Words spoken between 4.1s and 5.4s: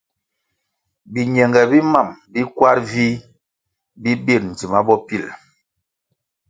bir ndzima bopil.